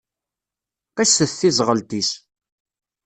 Qisset 0.95 1.31
teẓɣelt-is. 1.39 2.11